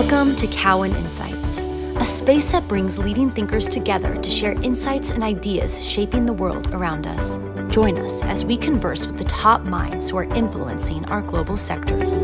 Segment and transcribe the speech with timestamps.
[0.00, 5.24] Welcome to Cowen Insights, a space that brings leading thinkers together to share insights and
[5.24, 7.38] ideas shaping the world around us.
[7.74, 12.22] Join us as we converse with the top minds who are influencing our global sectors.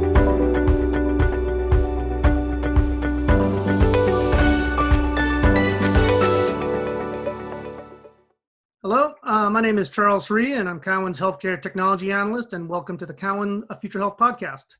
[8.83, 12.97] Hello, uh, my name is Charles Rhyee, and I'm Cowen's Healthcare Technology Analyst, and welcome
[12.99, 14.77] to the Cowen Future Health Podcast.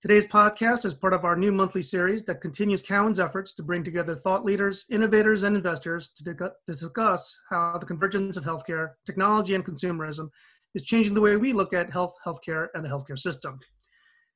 [0.00, 3.84] Today's podcast is part of our new monthly series that continues Cowen's efforts to bring
[3.84, 9.62] together thought leaders, innovators, and investors to discuss how the convergence of healthcare, technology, and
[9.62, 10.30] consumerism
[10.74, 13.60] is changing the way we look at health, healthcare, and the healthcare system.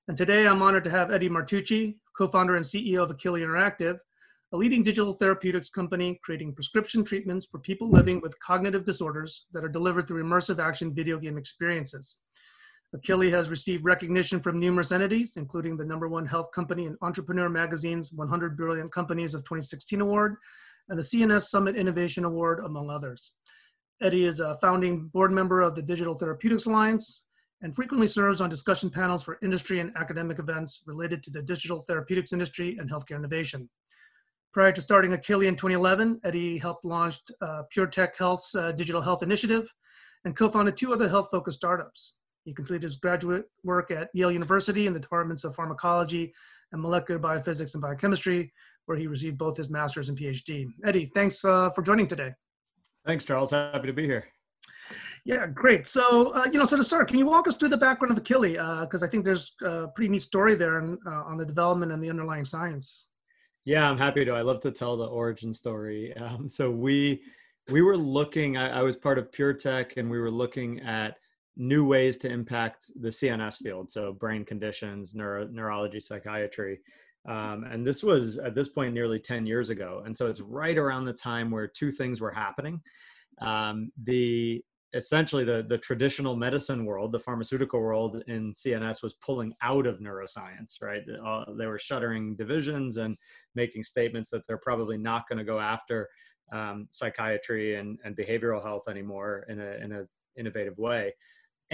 [0.06, 3.96] And today I'm honored to have Eddie Martucci, co founder and CEO of Akili Interactive,
[4.52, 9.64] a leading digital therapeutics company creating prescription treatments for people living with cognitive disorders that
[9.64, 12.20] are delivered through immersive action video game experiences.
[12.94, 17.48] Akili has received recognition from numerous entities, including the number one health company in Entrepreneur
[17.48, 20.36] Magazine's 100 Brilliant Companies of 2016 award
[20.88, 23.32] and the CNS Summit Innovation Award, among others.
[24.00, 27.24] Eddie is a founding board member of the Digital Therapeutics Alliance
[27.62, 31.82] and frequently serves on discussion panels for industry and academic events related to the digital
[31.82, 33.68] therapeutics industry and healthcare innovation.
[34.52, 39.22] Prior to starting Akili in 2011, Eddie helped launch uh, PureTech Health's uh, digital health
[39.22, 39.68] initiative
[40.24, 42.14] and co-founded two other health-focused startups.
[42.44, 46.32] He completed his graduate work at Yale University in the departments of pharmacology
[46.72, 48.52] and molecular biophysics and biochemistry,
[48.86, 50.66] where he received both his master's and PhD.
[50.84, 52.32] Eddie, thanks uh, for joining today.
[53.06, 53.50] Thanks, Charles.
[53.50, 54.26] Happy to be here.
[55.24, 55.86] Yeah, great.
[55.86, 58.22] So, uh, you know, so to start, can you walk us through the background of
[58.22, 58.52] Akili?
[58.82, 61.92] Because uh, I think there's a pretty neat story there on, uh, on the development
[61.92, 63.08] and the underlying science.
[63.64, 64.32] Yeah, I'm happy to.
[64.32, 66.14] I love to tell the origin story.
[66.18, 67.22] Um, so we
[67.70, 68.58] we were looking.
[68.58, 71.16] I, I was part of PureTech, and we were looking at
[71.56, 76.80] new ways to impact the CNS field, so brain conditions, neuro, neurology, psychiatry.
[77.26, 80.02] Um, and this was at this point nearly 10 years ago.
[80.04, 82.80] And so it's right around the time where two things were happening.
[83.40, 84.62] Um, the
[84.94, 89.98] essentially the, the traditional medicine world, the pharmaceutical world in CNS was pulling out of
[89.98, 91.02] neuroscience, right?
[91.24, 93.16] Uh, they were shuttering divisions and
[93.56, 96.08] making statements that they're probably not going to go after
[96.52, 100.04] um, psychiatry and, and behavioral health anymore in a, in a
[100.36, 101.12] innovative way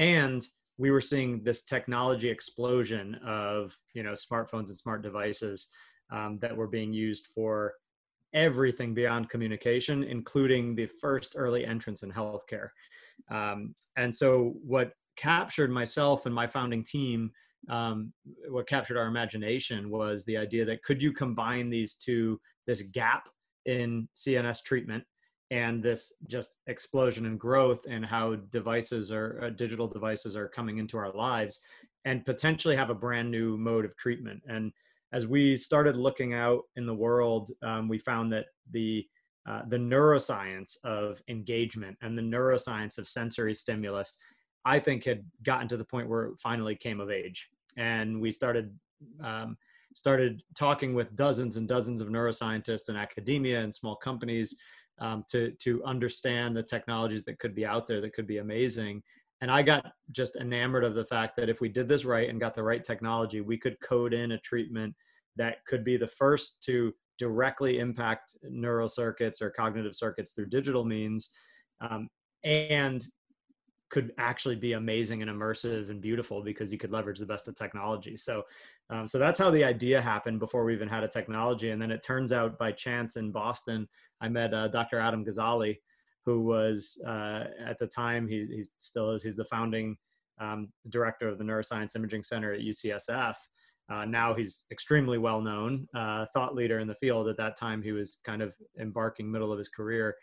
[0.00, 0.46] and
[0.78, 5.68] we were seeing this technology explosion of you know smartphones and smart devices
[6.10, 7.74] um, that were being used for
[8.32, 12.68] everything beyond communication including the first early entrance in healthcare.
[13.30, 17.30] Um, and so what captured myself and my founding team
[17.68, 18.10] um,
[18.48, 23.28] what captured our imagination was the idea that could you combine these two this gap
[23.66, 25.04] in cns treatment
[25.50, 30.78] and this just explosion and growth and how devices are uh, digital devices are coming
[30.78, 31.60] into our lives
[32.04, 34.40] and potentially have a brand new mode of treatment.
[34.48, 34.72] And
[35.12, 39.06] as we started looking out in the world um, we found that the
[39.48, 44.18] uh, the neuroscience of engagement and the neuroscience of sensory stimulus
[44.64, 47.48] i think had gotten to the point where it finally came of age.
[47.76, 48.76] And we started
[49.22, 49.56] um,
[49.94, 54.54] started talking with dozens and dozens of neuroscientists in academia and small companies
[55.00, 59.02] um, to to understand the technologies that could be out there that could be amazing.
[59.42, 62.38] And i got just enamored of the fact that if we did this right and
[62.38, 64.94] got the right technology we could code in a treatment
[65.36, 70.84] that could be the first to directly impact neural circuits or cognitive circuits through digital
[70.84, 71.32] means.
[71.80, 72.08] Um,
[72.44, 73.06] and
[73.90, 77.56] could actually be amazing and immersive and beautiful because you could leverage the best of
[77.56, 78.16] technology.
[78.16, 78.44] So,
[78.88, 81.70] um, so that's how the idea happened before we even had a technology.
[81.70, 83.88] And then it turns out by chance in Boston,
[84.20, 85.00] I met uh, Dr.
[85.00, 85.78] Adam Gazzaley,
[86.24, 89.22] who was uh, at the time he, he still is.
[89.22, 89.96] He's the founding
[90.40, 93.34] um, director of the Neuroscience Imaging Center at UCSF.
[93.90, 97.28] Uh, now he's extremely well known, uh, thought leader in the field.
[97.28, 100.14] At that time, he was kind of embarking middle of his career.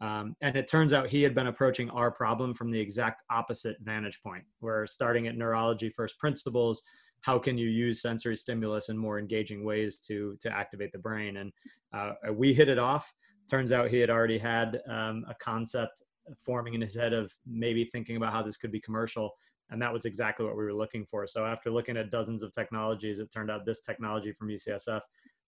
[0.00, 3.76] Um, and it turns out he had been approaching our problem from the exact opposite
[3.80, 4.44] vantage point.
[4.60, 6.82] We're starting at neurology first principles.
[7.22, 11.38] How can you use sensory stimulus in more engaging ways to to activate the brain?
[11.38, 11.52] And
[11.92, 13.12] uh, we hit it off.
[13.50, 16.02] Turns out he had already had um, a concept
[16.44, 19.32] forming in his head of maybe thinking about how this could be commercial,
[19.70, 21.26] and that was exactly what we were looking for.
[21.26, 25.00] So after looking at dozens of technologies, it turned out this technology from UCSF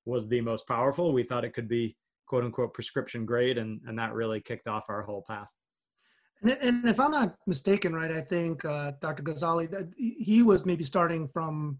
[0.07, 1.13] was the most powerful.
[1.13, 1.97] We thought it could be
[2.31, 5.49] quote unquote prescription grade, and and that really kicked off our whole path.
[6.43, 9.25] And, and if I'm not mistaken, right, I think uh, Dr.
[9.25, 11.79] Gazzaley, he was maybe starting from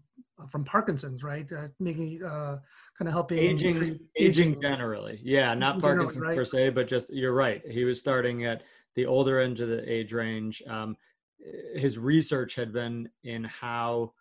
[0.51, 1.47] from Parkinson's, right?
[1.53, 2.57] Uh, making uh,
[2.97, 5.21] kind of helping aging, aging, aging generally.
[5.23, 6.35] Yeah, not Parkinson's right?
[6.35, 7.61] per se, but just you're right.
[7.65, 8.63] He was starting at
[8.95, 10.61] the older end of the age range.
[10.67, 10.97] Um,
[11.75, 14.11] his research had been in how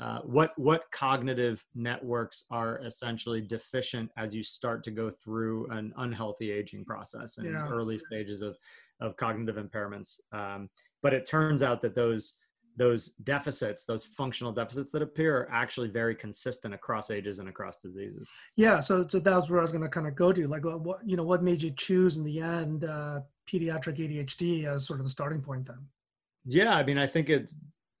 [0.00, 5.92] uh, what what cognitive networks are essentially deficient as you start to go through an
[5.98, 7.68] unhealthy aging process in yeah.
[7.68, 8.56] early stages of
[9.00, 10.18] of cognitive impairments.
[10.32, 10.68] Um,
[11.02, 12.38] but it turns out that those
[12.76, 17.76] those deficits, those functional deficits that appear, are actually very consistent across ages and across
[17.78, 18.28] diseases.
[18.56, 20.64] Yeah, so so that was where I was going to kind of go to, like,
[20.64, 24.98] what you know, what made you choose in the end uh, pediatric ADHD as sort
[25.00, 25.86] of the starting point then?
[26.46, 27.54] Yeah, I mean, I think it's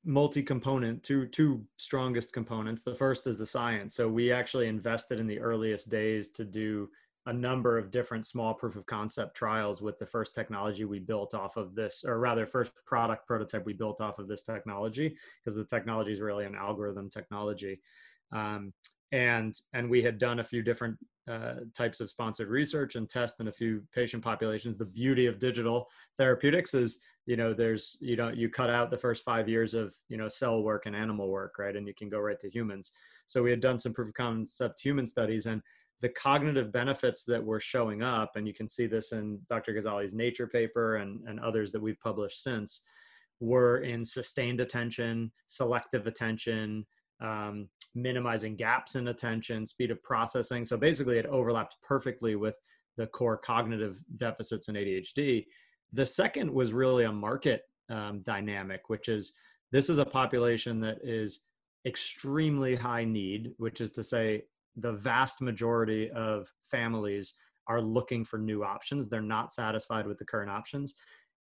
[0.04, 2.82] multi-component two two strongest components.
[2.82, 3.94] The first is the science.
[3.94, 6.88] So we actually invested in the earliest days to do
[7.26, 11.32] a number of different small proof of concept trials with the first technology we built
[11.32, 15.56] off of this or rather first product prototype we built off of this technology because
[15.56, 17.80] the technology is really an algorithm technology.
[18.30, 18.74] Um,
[19.14, 20.98] and and we had done a few different
[21.30, 24.76] uh, types of sponsored research and tests in a few patient populations.
[24.76, 25.86] The beauty of digital
[26.18, 29.94] therapeutics is you know there's you know you cut out the first five years of
[30.08, 31.76] you know cell work and animal work right?
[31.76, 32.90] And you can go right to humans.
[33.26, 35.62] So we had done some proof of concept human studies and
[36.00, 40.12] the cognitive benefits that were showing up and you can see this in dr Gazzaley's
[40.12, 42.82] nature paper and, and others that we've published since
[43.40, 46.84] were in sustained attention selective attention
[47.24, 52.56] um, minimizing gaps in attention speed of processing so basically it overlapped perfectly with
[52.96, 55.44] the core cognitive deficits in adhd
[55.94, 59.34] the second was really a market um, dynamic, which is
[59.70, 61.40] this is a population that is
[61.86, 64.42] extremely high need, which is to say,
[64.76, 67.34] the vast majority of families
[67.68, 69.08] are looking for new options.
[69.08, 70.96] They're not satisfied with the current options.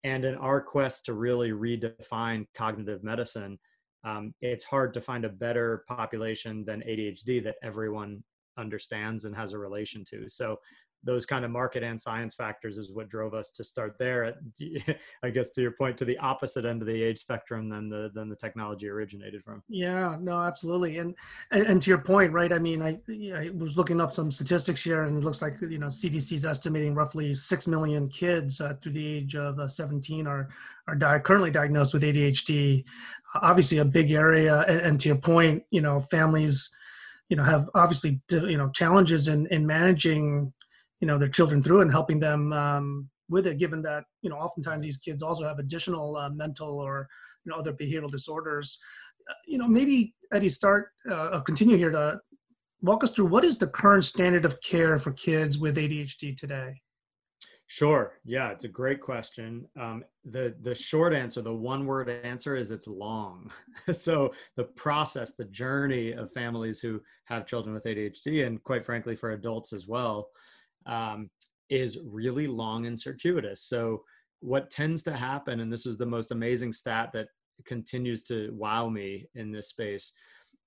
[0.05, 3.59] And in our quest to really redefine cognitive medicine,
[4.05, 8.23] um, it's hard to find a better population than ADHD that everyone
[8.59, 10.29] understands and has a relation to.
[10.29, 10.59] So
[11.05, 14.25] those kind of market and science factors is what drove us to start there.
[14.25, 14.37] At,
[15.23, 18.11] i guess to your point to the opposite end of the age spectrum than the
[18.15, 19.63] than the technology originated from.
[19.69, 20.99] Yeah no absolutely.
[20.99, 21.15] And
[21.51, 22.99] and, and to your point right i mean I,
[23.35, 26.45] I was looking up some statistics here and it looks like you know cdc is
[26.45, 30.49] estimating roughly 6 million kids uh, through the age of uh, 17 are
[30.89, 32.85] are di- currently diagnosed with adhd
[33.37, 34.61] obviously a big area.
[34.69, 36.75] And, and to your point you know families
[37.29, 40.53] you know have obviously you know challenges in in managing
[41.03, 44.37] you know their children through and helping them um, with it given that you know
[44.37, 47.09] oftentimes these kids also have additional uh, mental or
[47.45, 48.79] you know other behavioral disorders
[49.29, 52.19] uh, you know maybe eddie start uh, continue here to
[52.81, 56.81] walk us through what is the current standard of care for kids with adhd today
[57.69, 58.19] Sure.
[58.27, 59.65] Yeah, it's a great question.
[59.81, 63.51] Um, the the short answer, the one word answer, is it's long.
[63.93, 69.17] so the process, the journey of families who have children with ADHD, and quite frankly
[69.17, 70.29] for adults as well,
[70.87, 71.31] um,
[71.71, 73.63] is really long and circuitous.
[73.63, 74.03] So,
[74.41, 77.29] what tends to happen, and this is the most amazing stat that
[77.65, 80.13] continues to wow me in this space,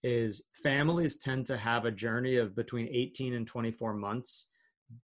[0.04, 4.48] is families tend to have a journey of between 18 and 24 months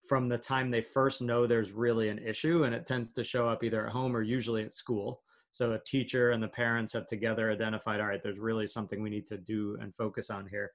[0.07, 3.49] from the time they first know there's really an issue, and it tends to show
[3.49, 5.21] up either at home or usually at school.
[5.51, 9.09] So, a teacher and the parents have together identified, all right, there's really something we
[9.09, 10.71] need to do and focus on here.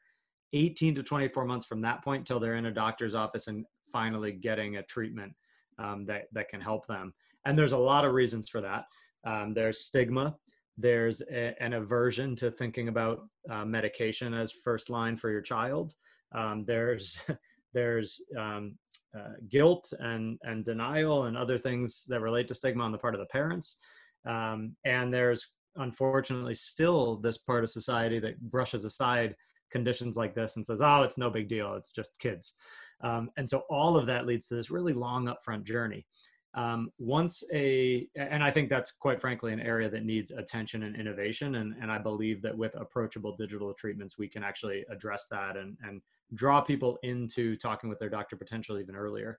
[0.53, 4.33] 18 to 24 months from that point till they're in a doctor's office and finally
[4.33, 5.33] getting a treatment
[5.79, 7.13] um, that that can help them.
[7.45, 8.85] And there's a lot of reasons for that.
[9.25, 10.37] Um, there's stigma.
[10.79, 15.95] There's a, an aversion to thinking about uh, medication as first line for your child.
[16.35, 17.21] Um, there's
[17.75, 18.77] there's um,
[19.17, 23.15] uh, guilt and and denial and other things that relate to stigma on the part
[23.15, 23.79] of the parents.
[24.27, 29.35] Um, and there's unfortunately still this part of society that brushes aside
[29.71, 31.75] conditions like this and says, "Oh, it's no big deal.
[31.75, 32.55] It's just kids."
[33.03, 36.07] Um, and so all of that leads to this really long upfront journey.
[36.55, 40.97] Um, once a, and I think that's quite frankly an area that needs attention and
[40.97, 41.57] innovation.
[41.57, 45.77] And, and I believe that with approachable digital treatments, we can actually address that and,
[45.87, 46.01] and
[46.35, 49.39] draw people into talking with their doctor potentially even earlier.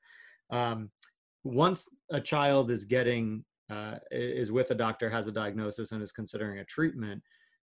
[0.52, 0.92] Um,
[1.44, 6.12] once a child is getting, uh, is with a doctor, has a diagnosis, and is
[6.12, 7.24] considering a treatment,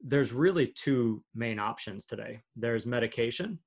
[0.00, 2.40] there's really two main options today.
[2.54, 3.58] There's medication,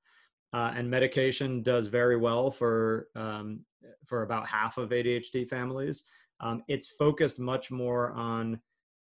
[0.53, 3.61] uh, and medication does very well for um,
[4.05, 6.03] for about half of ADHD families.
[6.39, 8.59] Um, it's focused much more on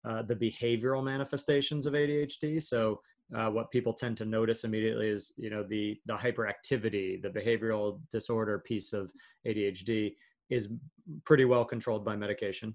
[0.08, 2.62] uh, the behavioral manifestations of ADHD.
[2.62, 3.00] So
[3.36, 8.00] uh, what people tend to notice immediately is you know the the hyperactivity, the behavioral
[8.10, 9.10] disorder piece of
[9.46, 10.14] ADHD
[10.50, 10.68] is
[11.24, 12.74] pretty well controlled by medication.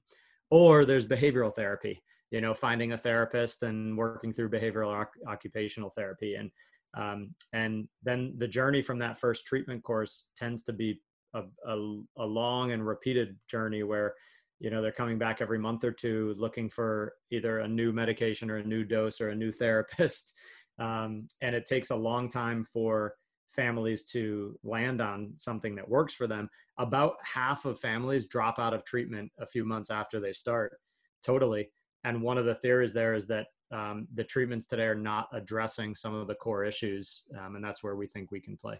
[0.49, 6.35] Or there's behavioral therapy, you know, finding a therapist and working through behavioral occupational therapy
[6.35, 6.51] and
[6.95, 11.01] um, and then the journey from that first treatment course tends to be
[11.33, 14.13] a, a, a, long and repeated journey where
[14.59, 18.49] you know they're coming back every month or two looking for either a new medication
[18.49, 20.33] or a new dose or a new therapist
[20.79, 23.15] um, and it takes a long time for
[23.55, 26.49] families to land on something that works for them.
[26.77, 30.77] About half of families drop out of treatment a few months after they start,
[31.25, 31.69] totally.
[32.03, 35.95] And one of the theories there is that um, the treatments today are not addressing
[35.95, 38.79] some of the core issues, um, and that's where we think we can play.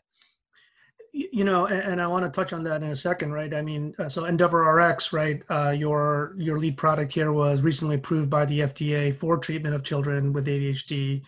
[1.12, 3.54] You know and, i want to touch on that in a second right?
[3.54, 7.96] I mean uh, so endeavor rx right uh, your your lead product here was recently
[7.96, 11.24] approved by the fda for treatment of children with adhd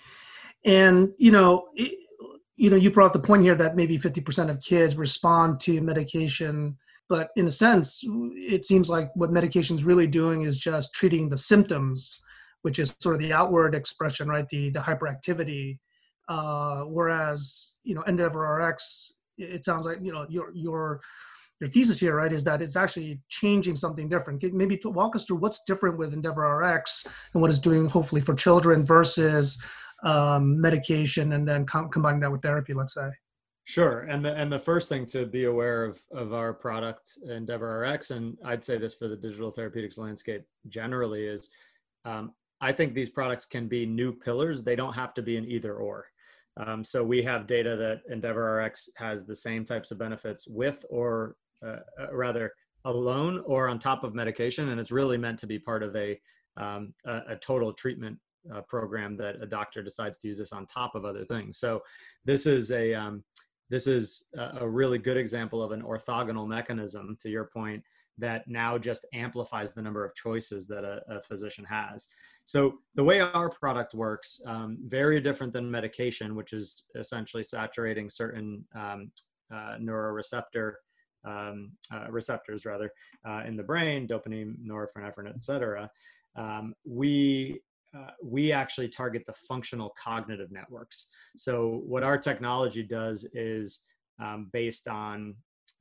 [0.65, 1.99] and you know it,
[2.57, 6.75] you know you brought the point here that maybe 50% of kids respond to medication
[7.07, 8.01] but in a sense
[8.35, 12.25] it seems like what medication is really doing is just treating the symptoms
[12.61, 15.77] which is sort of the outward expression right the the hyperactivity
[16.29, 20.99] uh, whereas you know endeavor rx it sounds like you know your your
[21.59, 24.43] your thesis here, right, is that it's actually changing something different.
[24.53, 28.35] Maybe walk us through what's different with Endeavor RX and what it's doing, hopefully, for
[28.35, 29.59] children versus
[30.03, 32.73] um, medication, and then com- combining that with therapy.
[32.73, 33.09] Let's say.
[33.65, 37.79] Sure, and the and the first thing to be aware of of our product Endeavor
[37.79, 41.49] RX, and I'd say this for the digital therapeutics landscape generally is,
[42.05, 44.63] um, I think these products can be new pillars.
[44.63, 46.07] They don't have to be an either or.
[46.57, 50.83] Um, so we have data that Endeavor RX has the same types of benefits with
[50.89, 51.35] or
[51.65, 52.51] uh, uh, rather
[52.85, 54.69] alone or on top of medication.
[54.69, 56.19] And it's really meant to be part of a,
[56.55, 58.17] um, a, a, total treatment
[58.53, 61.59] uh, program that a doctor decides to use this on top of other things.
[61.59, 61.81] So
[62.25, 63.23] this is a, um,
[63.69, 67.83] this is a really good example of an orthogonal mechanism to your point
[68.17, 72.07] that now just amplifies the number of choices that a, a physician has.
[72.47, 78.09] So the way our product works, um, very different than medication, which is essentially saturating
[78.09, 79.11] certain um,
[79.53, 80.75] uh, neuroreceptor
[81.27, 82.89] um, uh, receptors rather
[83.27, 85.91] uh, in the brain, dopamine, norepinephrine, et cetera.
[86.37, 87.59] Um, we
[87.93, 91.07] uh, we actually target the functional cognitive networks.
[91.37, 93.81] So what our technology does is
[94.23, 95.35] um, based on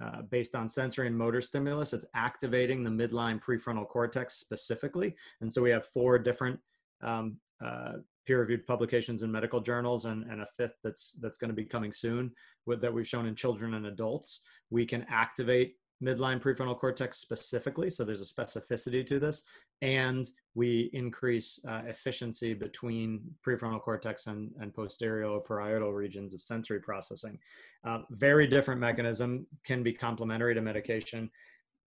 [0.04, 1.92] uh, based on sensory and motor stimulus.
[1.92, 5.14] It's activating the midline prefrontal cortex specifically.
[5.40, 6.60] And so we have four different
[7.02, 7.94] um, uh,
[8.26, 11.92] peer-reviewed publications in medical journals and, and a fifth that's that's going to be coming
[11.92, 12.32] soon
[12.66, 14.42] with, that we've shown in children and adults.
[14.70, 19.42] We can activate midline prefrontal cortex specifically, so there's a specificity to this,
[19.82, 26.80] and we increase uh, efficiency between prefrontal cortex and, and posterior parietal regions of sensory
[26.80, 27.38] processing.
[27.86, 31.30] Uh, very different mechanism, can be complementary to medication.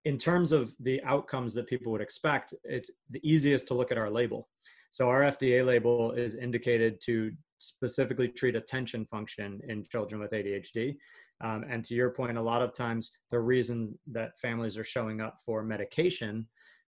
[0.06, 3.98] In terms of the outcomes that people would expect, it's the easiest to look at
[3.98, 4.48] our label.
[4.92, 10.98] So our FDA label is indicated to specifically treat attention function in children with ADHD.
[11.42, 15.22] Um, and to your point, a lot of times the reason that families are showing
[15.22, 16.48] up for medication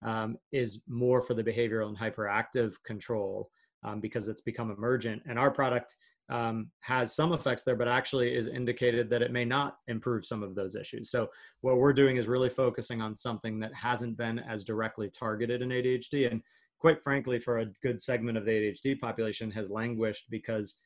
[0.03, 3.51] um, is more for the behavioral and hyperactive control
[3.85, 5.23] um, because it's become emergent.
[5.27, 5.97] And our product
[6.29, 10.43] um, has some effects there, but actually is indicated that it may not improve some
[10.43, 11.11] of those issues.
[11.11, 11.29] So
[11.61, 15.69] what we're doing is really focusing on something that hasn't been as directly targeted in
[15.69, 16.31] ADHD.
[16.31, 16.43] And
[16.79, 20.77] quite frankly, for a good segment of the ADHD population, has languished because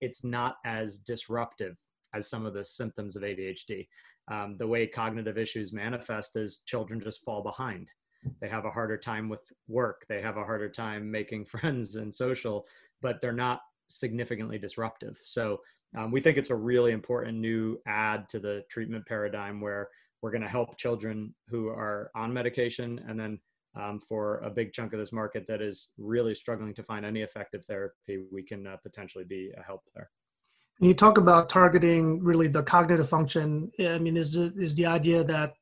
[0.00, 1.76] it's not as disruptive
[2.14, 3.86] as some of the symptoms of ADHD.
[4.30, 7.90] Um, the way cognitive issues manifest is children just fall behind.
[8.40, 10.04] They have a harder time with work.
[10.08, 12.66] They have a harder time making friends and social,
[13.00, 15.18] but they're not significantly disruptive.
[15.24, 15.60] So
[15.96, 19.88] um, we think it's a really important new add to the treatment paradigm where
[20.22, 23.38] we're going to help children who are on medication and then
[23.74, 27.22] um, for a big chunk of this market that is really struggling to find any
[27.22, 30.10] effective therapy, we can uh, potentially be a help there.
[30.80, 33.70] You talk about targeting really the cognitive function.
[33.78, 35.54] I mean, is it, is the idea that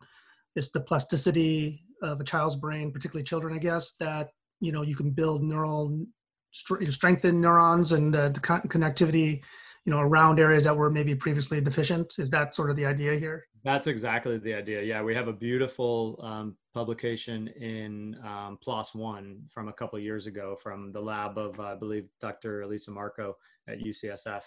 [0.57, 4.97] it's the plasticity of a child's brain, particularly children, I guess, that you know you
[4.97, 6.07] can build neural
[6.53, 9.41] strengthen neurons and uh, the con- connectivity
[9.85, 13.15] you know around areas that were maybe previously deficient is that sort of the idea
[13.15, 18.95] here that's exactly the idea yeah we have a beautiful um, publication in um, PLOS
[18.95, 22.63] One from a couple years ago from the lab of, uh, I believe, Dr.
[22.63, 23.37] Elysa Marco
[23.69, 24.43] at UCSF.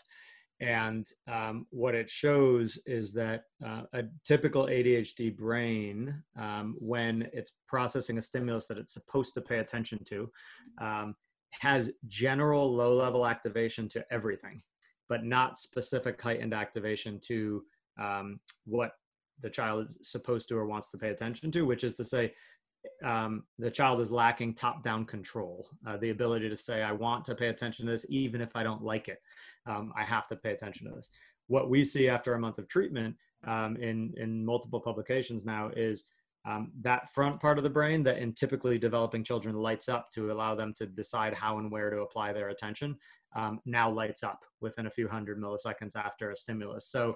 [0.64, 7.52] And um, what it shows is that uh, a typical ADHD brain, um, when it's
[7.68, 10.32] processing a stimulus that it's supposed to pay attention to,
[10.80, 11.16] um,
[11.60, 14.62] has general low level activation to everything,
[15.10, 17.64] but not specific heightened activation to
[18.00, 18.94] um, what
[19.42, 22.34] the child is supposed to or wants to pay attention to, which is to say,
[23.04, 27.26] um, the child is lacking top down control, uh, the ability to say, I want
[27.26, 29.22] to pay attention to this, even if I don't like it.
[29.66, 31.10] Um, I have to pay attention to this.
[31.48, 36.06] What we see after a month of treatment um, in, in multiple publications now is
[36.46, 40.32] um, that front part of the brain that in typically developing children lights up to
[40.32, 42.98] allow them to decide how and where to apply their attention
[43.36, 47.16] um, now lights up within a few hundred milliseconds after a stimulus so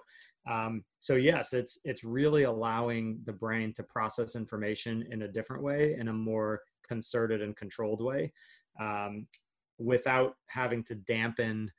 [0.50, 5.64] um, so yes it's it's really allowing the brain to process information in a different
[5.64, 8.32] way in a more concerted and controlled way
[8.80, 9.28] um,
[9.78, 11.72] without having to dampen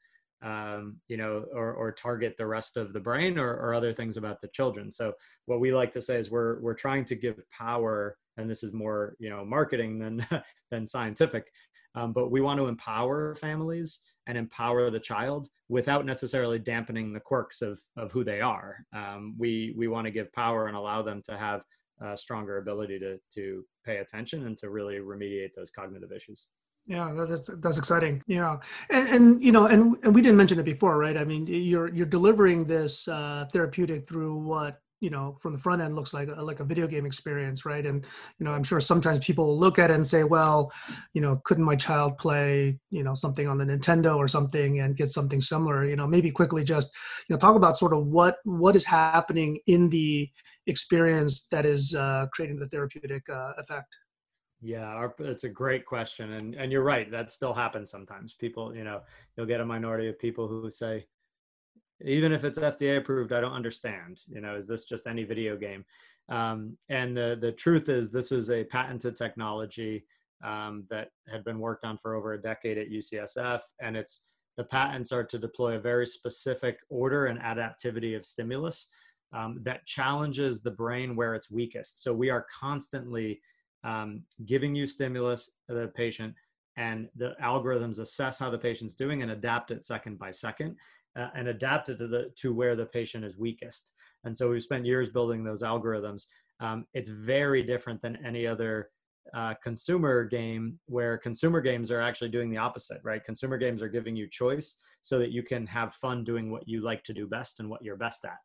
[0.42, 4.16] um, you know, or, or target the rest of the brain or, or other things
[4.16, 4.92] about the children.
[4.92, 5.12] So
[5.46, 8.72] what we like to say is we're we're trying to give power, and this is
[8.72, 10.24] more you know marketing than
[10.70, 11.50] than scientific,
[11.94, 17.20] um, but we want to empower families and empower the child without necessarily dampening the
[17.20, 18.76] quirks of of who they are.
[18.94, 21.62] Um, we we want to give power and allow them to have
[22.00, 26.48] a stronger ability to to pay attention and to really remediate those cognitive issues.
[26.86, 28.22] Yeah, that's that's exciting.
[28.26, 28.58] Yeah,
[28.88, 31.16] and, and you know, and, and we didn't mention it before, right?
[31.16, 35.80] I mean, you're you're delivering this uh, therapeutic through what you know from the front
[35.82, 37.86] end looks like a, like a video game experience, right?
[37.86, 38.04] And
[38.38, 40.72] you know, I'm sure sometimes people look at it and say, well,
[41.14, 44.96] you know, couldn't my child play you know something on the Nintendo or something and
[44.96, 45.84] get something similar?
[45.84, 46.94] You know, maybe quickly just
[47.28, 50.28] you know talk about sort of what what is happening in the
[50.66, 53.94] experience that is uh, creating the therapeutic uh, effect.
[54.60, 57.10] Yeah, our, it's a great question, and and you're right.
[57.10, 58.34] That still happens sometimes.
[58.34, 59.02] People, you know,
[59.36, 61.06] you'll get a minority of people who say,
[62.04, 64.22] even if it's FDA approved, I don't understand.
[64.28, 65.84] You know, is this just any video game?
[66.28, 70.04] Um, and the the truth is, this is a patented technology
[70.44, 74.24] um, that had been worked on for over a decade at UCSF, and it's
[74.56, 78.88] the patents are to deploy a very specific order and adaptivity of stimulus
[79.32, 82.02] um, that challenges the brain where it's weakest.
[82.02, 83.40] So we are constantly
[83.84, 86.34] um, giving you stimulus to the patient
[86.76, 90.76] and the algorithms assess how the patient's doing and adapt it second by second
[91.18, 93.92] uh, and adapt it to the to where the patient is weakest.
[94.24, 96.26] And so we've spent years building those algorithms.
[96.60, 98.90] Um, it's very different than any other
[99.34, 103.24] uh, consumer game where consumer games are actually doing the opposite right?
[103.24, 106.80] Consumer games are giving you choice so that you can have fun doing what you
[106.80, 108.38] like to do best and what you're best at.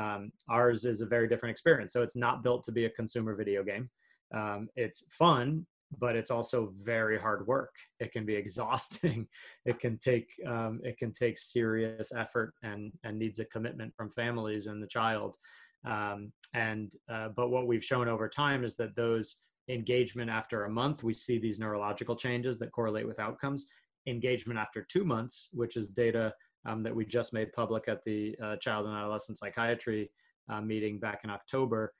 [0.00, 1.92] Um, ours is a very different experience.
[1.92, 3.90] So it's not built to be a consumer video game.
[4.34, 5.66] Um, it's fun
[5.98, 7.74] but it's also very hard work.
[8.00, 9.26] It can be exhausting.
[9.64, 14.10] It can take um, it can take serious effort and and needs a commitment from
[14.10, 15.36] families and the child.
[15.84, 19.36] Um, and uh, but what we've shown over time is that those
[19.68, 23.66] engagement after a month we see these neurological changes that correlate with outcomes.
[24.08, 26.34] Engagement after two months which is data
[26.66, 30.10] um, that we just made public at the uh, child and adolescent psychiatry
[30.50, 31.92] uh, meeting back in october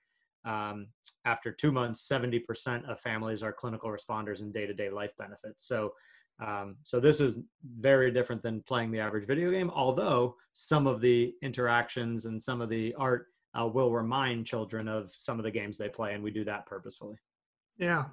[0.44, 0.88] um,
[1.24, 5.66] after two months, 70% of families are clinical responders in day-to-day life benefits.
[5.66, 5.92] So,
[6.44, 7.40] um, so this is
[7.78, 9.70] very different than playing the average video game.
[9.70, 13.28] Although some of the interactions and some of the art
[13.58, 16.66] uh, will remind children of some of the games they play, and we do that
[16.66, 17.16] purposefully.
[17.78, 18.04] Yeah,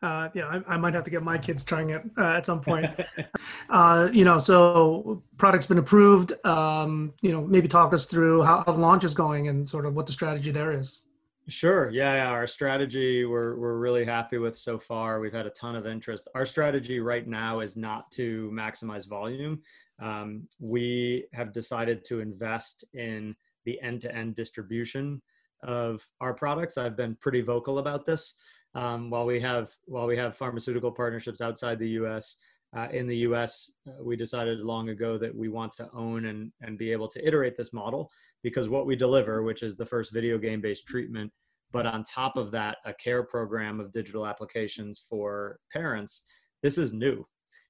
[0.00, 2.60] uh, yeah, I, I, might have to get my kids trying it uh, at some
[2.60, 2.88] point.
[3.68, 6.32] uh, you know, so product's been approved.
[6.46, 9.86] Um, you know, maybe talk us through how, how the launch is going and sort
[9.86, 11.02] of what the strategy there is.
[11.48, 11.88] Sure.
[11.88, 12.30] Yeah, yeah.
[12.30, 15.18] Our strategy we're we're really happy with so far.
[15.18, 16.28] We've had a ton of interest.
[16.34, 19.62] Our strategy right now is not to maximize volume.
[19.98, 23.34] Um, we have decided to invest in
[23.64, 25.22] the end-to-end distribution
[25.62, 26.76] of our products.
[26.76, 28.34] I've been pretty vocal about this.
[28.74, 32.36] Um, while we have while we have pharmaceutical partnerships outside the U.S.
[32.76, 36.52] Uh, in the U.S., uh, we decided long ago that we want to own and
[36.60, 38.10] and be able to iterate this model
[38.42, 41.32] because what we deliver, which is the first video game based treatment,
[41.72, 46.24] but on top of that, a care program of digital applications for parents,
[46.62, 47.26] this is new,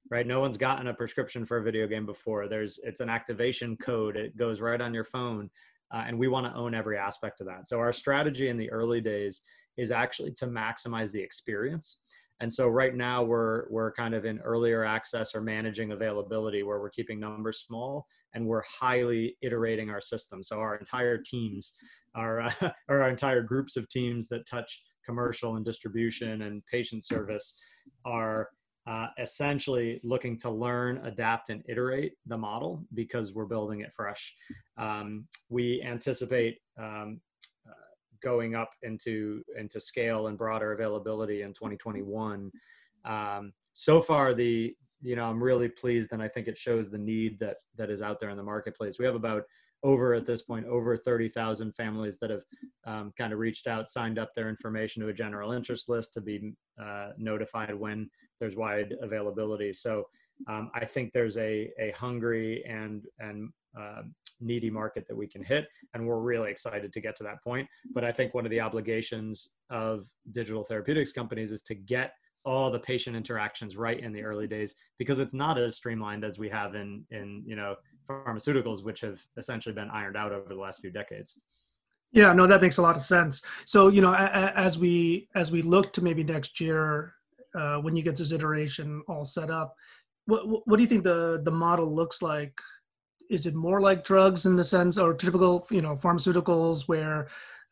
[0.09, 0.25] right?
[0.25, 2.47] No one's gotten a prescription for a video game before.
[2.47, 4.15] There's it's an activation code.
[4.15, 5.49] It goes right on your phone,
[5.93, 7.67] uh, and we want to own every aspect of that.
[7.67, 9.41] So our strategy in the early days
[9.77, 11.99] is actually to maximize the experience.
[12.41, 16.79] And so right now we're we're kind of in earlier access or managing availability where
[16.79, 20.43] we're keeping numbers small and we're highly iterating our system.
[20.43, 21.73] So our entire teams,
[22.15, 22.51] our uh,
[22.89, 27.57] our entire groups of teams that touch commercial and distribution and patient service
[28.05, 28.49] are
[28.87, 34.33] uh, essentially looking to learn, adapt, and iterate the model because we're building it fresh.
[34.77, 37.19] Um, we anticipate um,
[37.67, 37.73] uh,
[38.23, 42.51] going up into into scale and broader availability in 2021.
[43.05, 46.97] Um, so far, the you know i'm really pleased and i think it shows the
[46.97, 49.43] need that that is out there in the marketplace we have about
[49.83, 52.43] over at this point over 30,000 families that have
[52.85, 56.21] um, kind of reached out signed up their information to a general interest list to
[56.21, 58.09] be uh, notified when
[58.39, 60.03] there's wide availability so
[60.49, 64.01] um, i think there's a, a hungry and and uh,
[64.41, 65.67] needy market that we can hit.
[65.93, 67.67] And we're really excited to get to that point.
[67.93, 72.13] But I think one of the obligations of digital therapeutics companies is to get
[72.45, 76.39] all the patient interactions right in the early days because it's not as streamlined as
[76.39, 77.75] we have in in you know
[78.09, 81.37] pharmaceuticals which have essentially been ironed out over the last few decades.
[82.11, 83.41] Yeah no that makes a lot of sense.
[83.65, 87.13] So you know as we as we look to maybe next year
[87.55, 89.75] uh, when you get this iteration all set up
[90.29, 92.59] what what do you think the the model looks like?
[93.29, 97.27] Is it more like drugs in the sense or typical you know pharmaceuticals where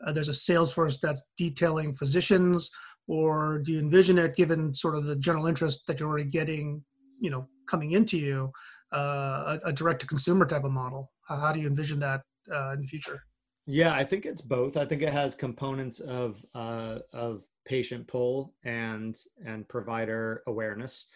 [0.05, 2.69] uh, there's a sales force that's detailing physicians
[3.07, 6.83] or do you envision it given sort of the general interest that you're already getting
[7.19, 8.51] you know coming into you
[8.93, 11.11] uh, a, a direct to consumer type of model?
[11.27, 13.23] How, do you envision that uh, in the future?
[13.65, 14.77] Yeah i think it's both.
[14.77, 19.15] I think it has components of uh, of patient pull and
[19.45, 21.07] and provider awareness.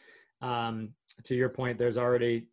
[0.41, 2.47] Um, to your point there's already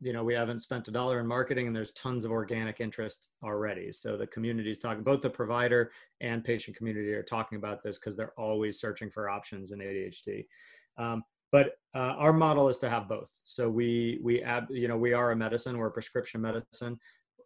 [0.00, 3.28] you know we haven't spent a dollar in marketing and there's tons of organic interest
[3.42, 3.92] already.
[3.92, 7.98] So the community is talking both the provider and patient community are talking about this
[7.98, 10.46] because they're always searching for options in adhd
[10.96, 13.30] um, but uh, our model is to have both.
[13.44, 16.98] So we we ab, you know we are a medicine we're a prescription medicine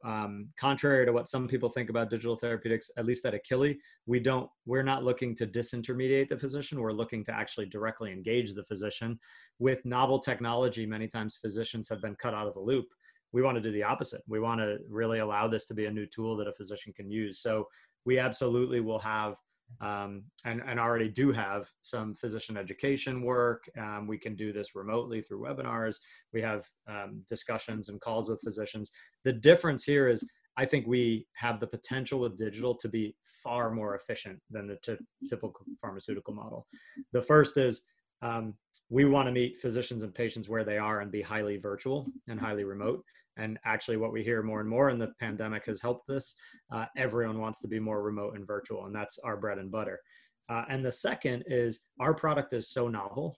[0.04, 4.20] um, contrary to what some people think about digital therapeutics, at least at Akili, we
[4.20, 6.80] don't, we're not looking to disintermediate the physician.
[6.80, 9.18] We're looking to actually directly engage the physician
[9.58, 10.86] with novel technology.
[10.86, 12.86] Many times physicians have been cut out of the loop.
[13.32, 14.22] We want to do the opposite.
[14.26, 17.10] We want to really allow this to be a new tool that a physician can
[17.10, 17.40] use.
[17.40, 17.66] So
[18.04, 19.36] we absolutely will have
[19.80, 23.68] um, and, and already do have some physician education work.
[23.78, 25.96] Um, we can do this remotely through webinars.
[26.32, 28.90] We have um, discussions and calls with physicians.
[29.24, 30.24] The difference here is
[30.56, 34.76] I think we have the potential with digital to be far more efficient than the
[34.84, 36.66] t- typical pharmaceutical model.
[37.12, 37.84] The first is
[38.22, 38.54] um,
[38.90, 42.40] we want to meet physicians and patients where they are and be highly virtual and
[42.40, 43.04] highly remote.
[43.38, 46.34] And actually, what we hear more and more in the pandemic has helped this.
[46.72, 50.00] Uh, everyone wants to be more remote and virtual, and that's our bread and butter.
[50.48, 53.36] Uh, and the second is our product is so novel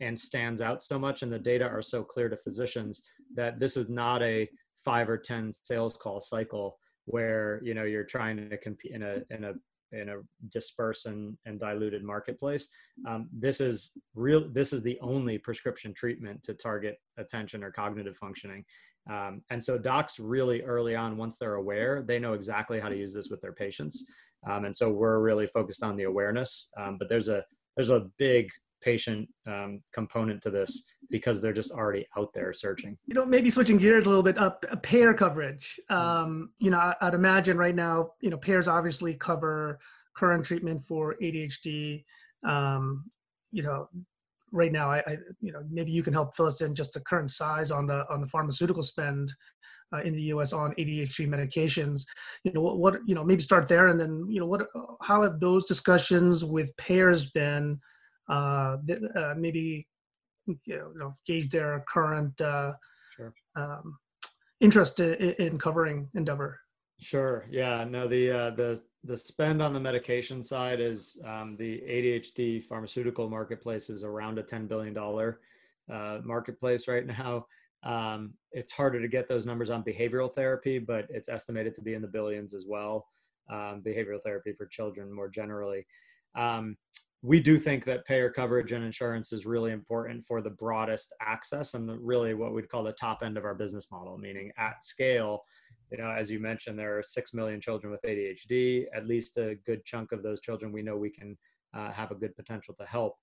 [0.00, 3.02] and stands out so much, and the data are so clear to physicians
[3.34, 4.48] that this is not a
[4.84, 9.18] five or ten sales call cycle where you know you're trying to compete in a
[9.30, 9.52] in a
[9.92, 10.16] in a
[10.50, 12.68] dispersed and, and diluted marketplace.
[13.08, 14.48] Um, this is real.
[14.52, 18.64] This is the only prescription treatment to target attention or cognitive functioning.
[19.10, 22.96] Um, and so docs really early on, once they're aware, they know exactly how to
[22.96, 24.04] use this with their patients.
[24.48, 26.70] Um, and so we're really focused on the awareness.
[26.78, 27.44] Um, but there's a
[27.76, 28.50] there's a big
[28.82, 32.96] patient um, component to this because they're just already out there searching.
[33.06, 35.80] You know, maybe switching gears a little bit up uh, payer coverage.
[35.88, 39.78] Um, you know, I, would imagine right now, you know, payers obviously cover
[40.14, 42.04] current treatment for ADHD.
[42.44, 43.04] Um,
[43.50, 43.88] you know,
[44.54, 47.00] right now, I, I, you know, maybe you can help fill us in just the
[47.00, 49.32] current size on the on the pharmaceutical spend
[49.92, 50.52] uh, in the U.S.
[50.52, 52.04] on ADHD medications.
[52.44, 54.62] You know, what, what you know, maybe start there, and then you know, what
[55.02, 57.78] how have those discussions with payers been?
[58.28, 58.76] uh,
[59.16, 59.86] uh, maybe
[60.46, 62.72] you know, gauge their current uh,
[63.16, 63.32] sure.
[63.56, 63.98] um,
[64.60, 66.60] interest in, in, covering Endeavor.
[67.00, 67.46] Sure.
[67.50, 67.84] Yeah.
[67.84, 68.06] No.
[68.06, 73.90] The uh, the the spend on the medication side is um, the ADHD pharmaceutical marketplace
[73.90, 75.40] is around a ten billion dollar
[75.92, 77.46] uh, marketplace right now.
[77.82, 81.94] Um, it's harder to get those numbers on behavioral therapy, but it's estimated to be
[81.94, 83.06] in the billions as well.
[83.50, 85.86] Um, behavioral therapy for children more generally.
[86.34, 86.78] Um,
[87.20, 91.74] we do think that payer coverage and insurance is really important for the broadest access
[91.74, 94.84] and the, really what we'd call the top end of our business model, meaning at
[94.84, 95.42] scale.
[95.90, 98.86] You know, as you mentioned, there are six million children with ADHD.
[98.94, 101.36] At least a good chunk of those children we know we can
[101.74, 103.16] uh, have a good potential to help.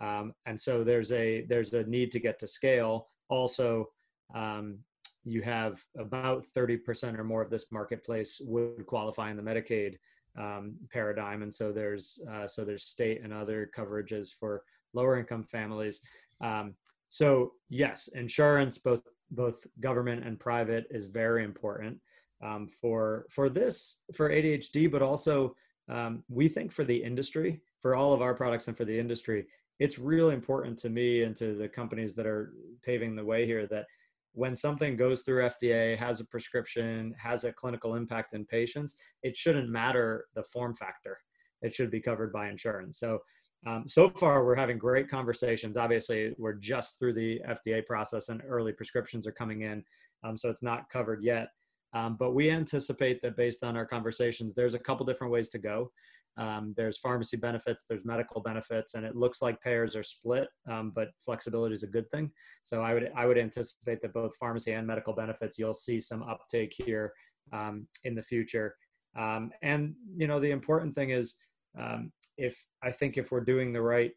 [0.00, 3.08] Um, and so there's a there's a need to get to scale.
[3.28, 3.88] Also,
[4.34, 4.78] um,
[5.24, 9.96] you have about 30% or more of this marketplace would qualify in the Medicaid
[10.38, 15.44] um, paradigm, and so there's uh, so there's state and other coverages for lower income
[15.44, 16.00] families.
[16.40, 16.74] Um,
[17.08, 21.98] so yes, insurance, both both government and private, is very important
[22.42, 25.56] um, for for this for ADHD, but also
[25.88, 29.46] um, we think for the industry, for all of our products and for the industry,
[29.78, 33.66] it's really important to me and to the companies that are paving the way here
[33.66, 33.86] that
[34.32, 39.36] when something goes through FDA, has a prescription, has a clinical impact in patients, it
[39.36, 41.18] shouldn't matter the form factor.
[41.62, 42.98] It should be covered by insurance.
[42.98, 43.20] So,
[43.66, 45.76] um, so far we're having great conversations.
[45.76, 49.82] Obviously, we're just through the FDA process and early prescriptions are coming in,
[50.22, 51.48] um, so it's not covered yet.
[51.94, 55.58] Um, but we anticipate that based on our conversations, there's a couple different ways to
[55.58, 55.92] go.
[56.36, 60.90] Um, there's pharmacy benefits, there's medical benefits, and it looks like payers are split, um,
[60.92, 62.32] but flexibility is a good thing.
[62.64, 66.24] So I would I would anticipate that both pharmacy and medical benefits, you'll see some
[66.24, 67.12] uptake here
[67.52, 68.74] um, in the future.
[69.16, 71.36] And you know, the important thing is
[71.78, 74.12] um, if I think if we're doing the right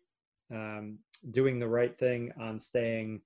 [0.54, 1.00] um,
[1.32, 3.22] doing the right thing on staying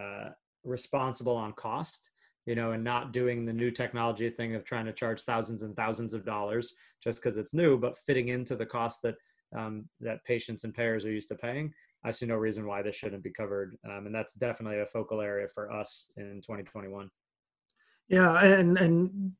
[0.00, 0.30] uh,
[0.64, 2.10] responsible on cost,
[2.46, 5.76] you know, and not doing the new technology thing of trying to charge thousands and
[5.76, 9.16] thousands of dollars just because it's new, but fitting into the cost that
[9.56, 11.72] um, that patients and payers are used to paying.
[12.04, 15.20] I see no reason why this shouldn't be covered, um, and that's definitely a focal
[15.20, 17.10] area for us in 2021.
[18.08, 19.32] Yeah, and and,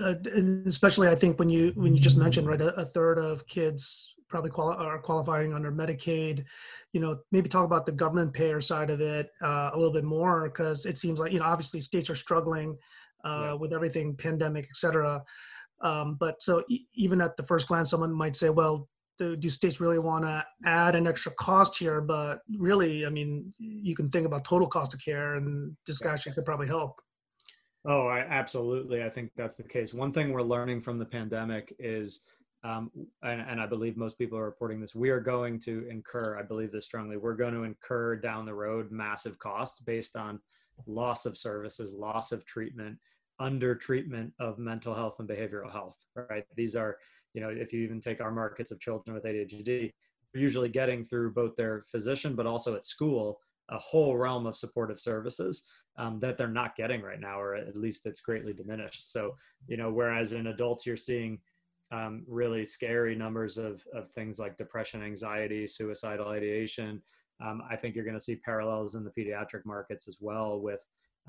[0.00, 3.18] uh, and especially I think when you when you just mentioned right, a, a third
[3.18, 6.44] of kids probably quali- are qualifying under Medicaid.
[6.92, 10.04] You know, maybe talk about the government payer side of it uh, a little bit
[10.04, 12.76] more because it seems like you know obviously states are struggling
[13.24, 13.52] uh, yeah.
[13.52, 15.22] with everything, pandemic, et cetera.
[15.82, 19.50] Um, but so e- even at the first glance, someone might say, well, do, do
[19.50, 22.00] states really want to add an extra cost here?
[22.00, 26.44] But really, I mean, you can think about total cost of care, and discussion could
[26.44, 27.00] probably help.
[27.84, 29.02] Oh, I, absolutely.
[29.02, 29.92] I think that's the case.
[29.92, 32.22] One thing we're learning from the pandemic is,
[32.64, 32.90] um,
[33.22, 36.42] and, and, I believe most people are reporting this, we are going to incur, I
[36.42, 40.38] believe this strongly, we're going to incur down the road massive costs based on
[40.86, 42.98] loss of services, loss of treatment,
[43.40, 46.44] under treatment of mental health and behavioral health, right?
[46.54, 46.98] These are
[47.34, 49.92] you know, if you even take our markets of children with ADHD,
[50.32, 53.40] they're usually getting through both their physician, but also at school,
[53.70, 55.64] a whole realm of supportive services
[55.96, 59.12] um, that they're not getting right now, or at least it's greatly diminished.
[59.12, 61.38] So, you know, whereas in adults, you're seeing
[61.90, 67.02] um, really scary numbers of, of things like depression, anxiety, suicidal ideation.
[67.44, 70.80] Um, I think you're going to see parallels in the pediatric markets as well with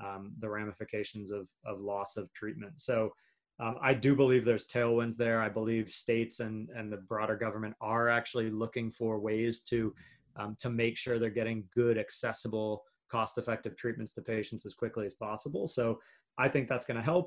[0.02, 2.80] um, the ramifications of, of loss of treatment.
[2.80, 3.12] So,
[3.60, 5.40] um, I do believe there's tailwinds there.
[5.40, 9.94] I believe states and, and the broader government are actually looking for ways to
[10.36, 12.82] um, to make sure they're getting good, accessible,
[13.14, 15.68] cost-effective treatments to patients as quickly as possible.
[15.68, 16.00] So
[16.36, 17.26] I think that's going to help.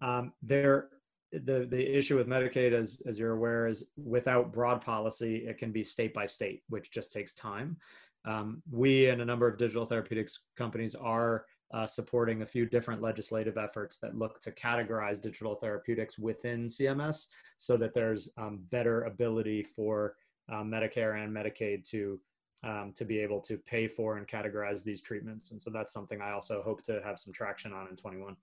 [0.00, 0.88] Um, there,
[1.32, 5.72] the the issue with Medicaid, as as you're aware, is without broad policy, it can
[5.72, 7.76] be state by state, which just takes time.
[8.24, 11.44] Um, we and a number of digital therapeutics companies are
[11.74, 17.26] uh, supporting a few different legislative efforts that look to categorize digital therapeutics within CMS
[17.58, 20.14] so that there's um, better ability for
[20.52, 22.20] uh, Medicare and Medicaid to
[22.64, 25.50] um, to be able to pay for and categorize these treatments.
[25.50, 28.36] And so that's something I also hope to have some traction on in 21.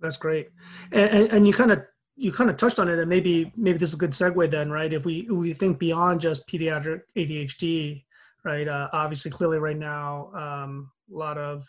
[0.00, 0.50] That's great.
[0.92, 1.82] And, and, and you kind of
[2.18, 4.70] you kind of touched on it, and maybe maybe this is a good segue then,
[4.70, 4.92] right?
[4.92, 8.02] If we we think beyond just pediatric ADHD,
[8.44, 8.66] right?
[8.66, 11.64] Uh, obviously, clearly, right now, um, a lot of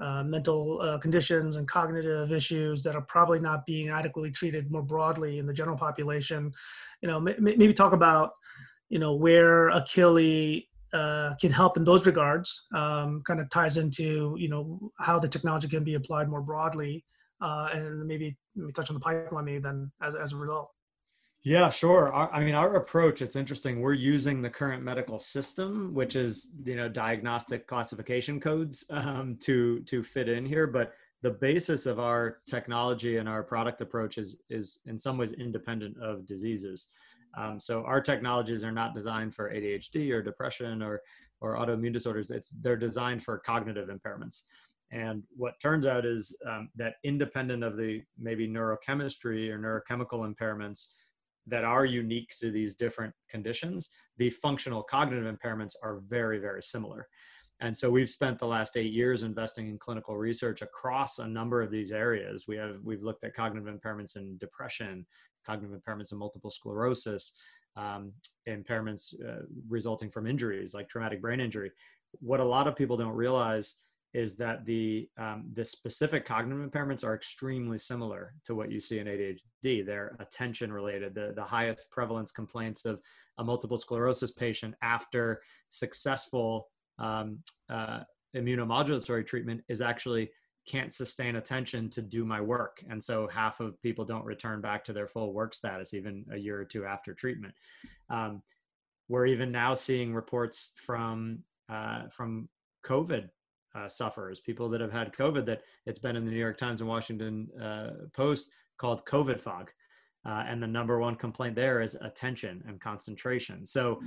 [0.00, 4.82] uh, mental uh, conditions and cognitive issues that are probably not being adequately treated more
[4.82, 6.52] broadly in the general population.
[7.00, 8.32] You know, m- maybe talk about
[8.88, 12.66] you know where Akili uh, can help in those regards.
[12.74, 17.04] Um, kind of ties into you know how the technology can be applied more broadly,
[17.40, 20.70] uh, and maybe maybe touch on the pipeline maybe then as as a result.
[21.42, 22.12] Yeah, sure.
[22.12, 23.80] Our, I mean, our approach, it's interesting.
[23.80, 29.80] We're using the current medical system, which is, you know, diagnostic classification codes um, to,
[29.84, 30.66] to fit in here.
[30.66, 35.32] But the basis of our technology and our product approach is, is in some ways
[35.32, 36.88] independent of diseases.
[37.36, 41.00] Um, so our technologies are not designed for ADHD or depression or,
[41.40, 42.30] or autoimmune disorders.
[42.30, 44.42] It's, they're designed for cognitive impairments.
[44.92, 50.88] And what turns out is um, that independent of the maybe neurochemistry or neurochemical impairments,
[51.46, 57.08] that are unique to these different conditions, the functional cognitive impairments are very, very similar.
[57.60, 61.60] And so we've spent the last eight years investing in clinical research across a number
[61.60, 62.46] of these areas.
[62.48, 65.06] We have we've looked at cognitive impairments in depression,
[65.46, 67.32] cognitive impairments in multiple sclerosis,
[67.76, 68.12] um,
[68.48, 71.70] impairments uh, resulting from injuries like traumatic brain injury.
[72.20, 73.76] What a lot of people don't realize
[74.12, 78.98] is that the um, the specific cognitive impairments are extremely similar to what you see
[78.98, 79.86] in ADHD.
[79.86, 81.14] They're attention related.
[81.14, 83.00] The the highest prevalence complaints of
[83.38, 86.68] a multiple sclerosis patient after successful
[87.00, 88.00] um, uh,
[88.36, 90.30] immunomodulatory treatment is actually
[90.68, 94.84] can't sustain attention to do my work, and so half of people don't return back
[94.84, 97.54] to their full work status even a year or two after treatment.
[98.08, 98.42] Um,
[99.08, 102.48] we're even now seeing reports from uh, from
[102.86, 103.28] COVID
[103.74, 106.80] uh, sufferers, people that have had COVID, that it's been in the New York Times
[106.80, 109.70] and Washington uh, Post called COVID fog.
[110.26, 113.64] Uh, and the number one complaint there is attention and concentration.
[113.64, 114.00] So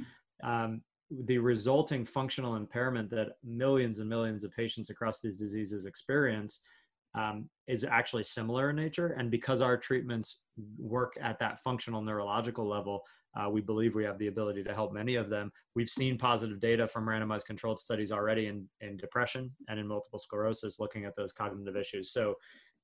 [0.44, 6.62] um, the resulting functional impairment that millions and millions of patients across these diseases experience
[7.16, 9.16] um, is actually similar in nature.
[9.18, 10.42] And because our treatments
[10.78, 13.04] work at that functional neurological level,
[13.36, 15.52] uh, we believe we have the ability to help many of them.
[15.76, 20.20] We've seen positive data from randomized controlled studies already in, in depression and in multiple
[20.20, 22.12] sclerosis looking at those cognitive issues.
[22.12, 22.36] So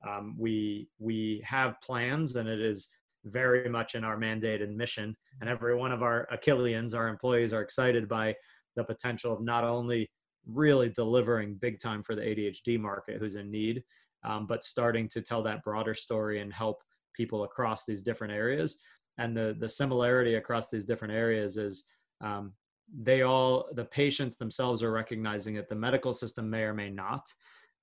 [0.07, 2.87] um, we we have plans, and it is
[3.25, 5.15] very much in our mandate and mission.
[5.41, 8.35] And every one of our Achilleans, our employees, are excited by
[8.75, 10.09] the potential of not only
[10.45, 13.83] really delivering big time for the ADHD market who's in need,
[14.23, 16.77] um, but starting to tell that broader story and help
[17.15, 18.77] people across these different areas.
[19.17, 21.83] And the the similarity across these different areas is
[22.21, 22.53] um,
[22.97, 25.67] they all the patients themselves are recognizing it.
[25.69, 27.25] The medical system may or may not,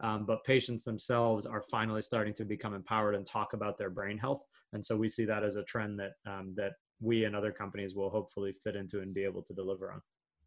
[0.00, 4.18] um, but patients themselves are finally starting to become empowered and talk about their brain
[4.18, 4.42] health.
[4.72, 7.94] And so we see that as a trend that um, that we and other companies
[7.94, 10.00] will hopefully fit into and be able to deliver on.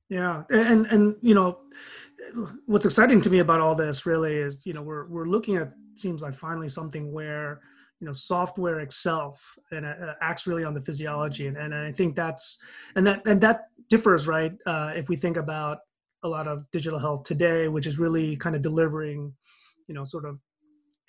[0.09, 1.59] Yeah, and and you know,
[2.65, 5.71] what's exciting to me about all this really is you know we're we're looking at
[5.95, 7.59] seems like finally something where
[7.99, 12.15] you know software itself and uh, acts really on the physiology and, and i think
[12.15, 12.63] that's
[12.95, 15.79] and that and that differs right uh, if we think about
[16.23, 19.33] a lot of digital health today which is really kind of delivering
[19.87, 20.39] you know sort of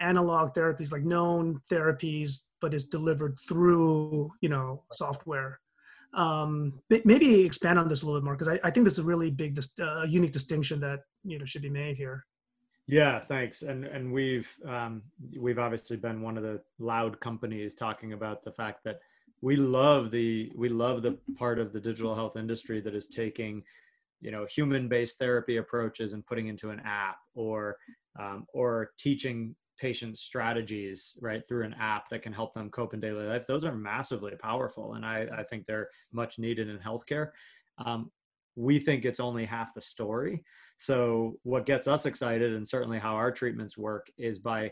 [0.01, 5.61] analog therapies like known therapies but is delivered through you know software
[6.15, 8.99] um, maybe expand on this a little bit more because I, I, think this is
[8.99, 12.27] a really big, uh, unique distinction that you know should be made here.
[12.89, 13.63] Yeah, thanks.
[13.63, 15.03] And and we've um,
[15.39, 18.99] we've obviously been one of the loud companies talking about the fact that
[19.41, 23.63] we love the we love the part of the digital health industry that is taking
[24.21, 27.77] you know human-based therapy approaches and putting into an app or
[28.19, 33.01] um, or teaching patient strategies right through an app that can help them cope in
[33.01, 33.47] daily life.
[33.47, 37.31] Those are massively powerful and i, I think they're much needed in healthcare.
[37.85, 38.11] Um,
[38.57, 40.45] we think it's only half the story.
[40.77, 44.71] So what gets us excited and certainly how our treatments work is by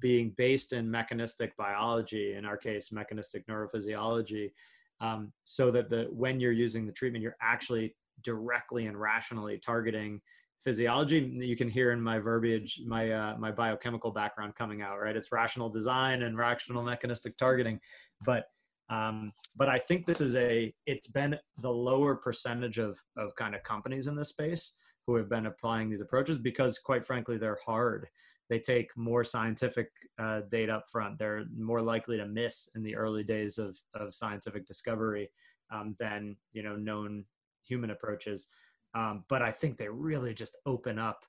[0.00, 4.52] being based in mechanistic biology in our case mechanistic neurophysiology
[5.00, 10.20] um, so that the when you're using the treatment you're actually directly and rationally targeting
[10.64, 11.18] physiology.
[11.18, 15.16] You can hear in my verbiage my uh, my biochemical background coming out right?
[15.16, 17.80] It's rational design and rational mechanistic targeting.
[18.24, 18.46] But
[18.90, 23.54] um, but i think this is a it's been the lower percentage of of kind
[23.54, 24.74] of companies in this space
[25.06, 28.08] who have been applying these approaches because quite frankly they're hard.
[28.50, 31.18] They take more scientific uh, data up front.
[31.18, 35.30] They're more likely to miss in the early days of of scientific discovery
[35.72, 37.24] um, than you know known
[37.64, 38.48] human approaches
[38.94, 41.24] um, but I think they really just open up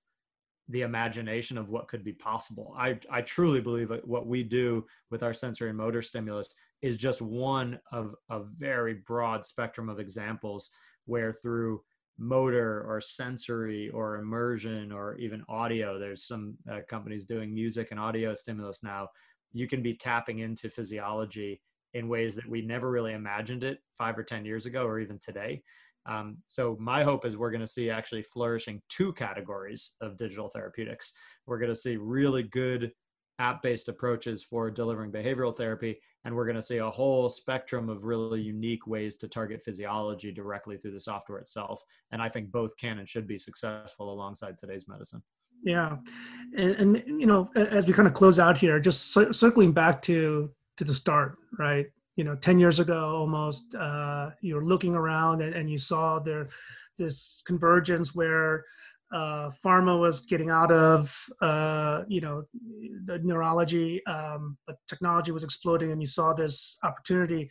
[0.70, 2.74] the imagination of what could be possible.
[2.78, 6.50] I, I truly believe what we do with our sensory and motor stimulus
[6.82, 10.72] is just one of a very broad spectrum of examples
[11.06, 11.82] where through
[12.18, 18.00] motor or sensory or immersion or even audio, there's some uh, companies doing music and
[18.00, 19.08] audio stimulus now.
[19.54, 21.62] You can be tapping into physiology
[21.94, 25.20] in ways that we never really imagined it five or 10 years ago or even
[25.20, 25.62] today.
[26.06, 30.50] Um, so my hope is we're going to see actually flourishing two categories of digital
[30.50, 31.12] therapeutics.
[31.48, 32.92] We're going to see really good
[33.40, 38.04] app-based approaches for delivering behavioral therapy, and we're going to see a whole spectrum of
[38.04, 41.82] really unique ways to target physiology directly through the software itself.
[42.12, 45.22] And I think both can and should be successful alongside today's medicine.
[45.64, 45.98] Yeah,
[46.58, 50.52] and, and you know, as we kind of close out here, just circling back to
[50.78, 51.88] to the start, right?
[52.16, 56.48] You know 10 years ago almost uh, you're looking around and, and, you saw there
[56.98, 58.64] this convergence where
[59.14, 62.44] uh, pharma was getting out of uh, you know
[63.06, 67.50] the neurology um, but technology was exploding and you saw this opportunity.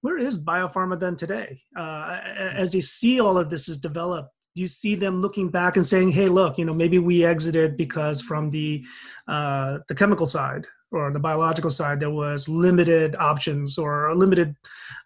[0.00, 1.60] Where is biopharma then today?
[1.76, 5.76] Uh, as you see all of this is developed do you see them looking back
[5.76, 8.84] and saying hey look you know maybe we exited because from the
[9.28, 14.56] uh, the chemical side or on the biological side, there was limited options or limited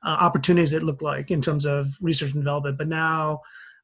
[0.05, 0.73] uh, opportunities.
[0.73, 3.41] It looked like in terms of research and development, but now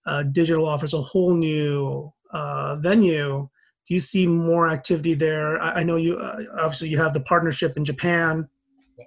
[0.07, 3.49] uh, digital offers a whole new uh, venue.
[3.87, 5.61] Do you see more activity there?
[5.61, 8.49] I, I know you uh, obviously you have the partnership in Japan.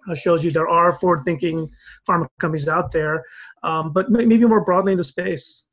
[0.09, 1.69] Uh, shows you there are forward-thinking
[2.07, 3.25] pharma companies out there,
[3.63, 5.65] um, but maybe more broadly in the space.